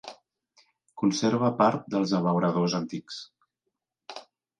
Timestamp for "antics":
2.79-3.21